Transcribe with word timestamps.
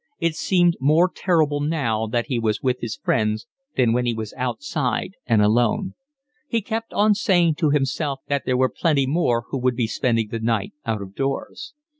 It 0.19 0.33
seemed 0.33 0.77
more 0.79 1.11
terrible 1.15 1.59
now 1.61 2.07
that 2.07 2.25
he 2.25 2.39
was 2.39 2.63
with 2.63 2.79
his 2.79 2.95
friends 2.95 3.45
than 3.77 3.93
when 3.93 4.07
he 4.07 4.15
was 4.15 4.33
outside 4.35 5.13
and 5.27 5.43
alone. 5.43 5.93
He 6.47 6.61
kept 6.63 6.91
on 6.91 7.13
saying 7.13 7.53
to 7.59 7.69
himself 7.69 8.21
that 8.27 8.41
there 8.43 8.57
were 8.57 8.67
plenty 8.75 9.05
more 9.05 9.43
who 9.51 9.59
would 9.59 9.75
be 9.75 9.85
spending 9.85 10.29
the 10.29 10.39
night 10.39 10.73
out 10.87 11.03
of 11.03 11.13
doors. 11.13 11.75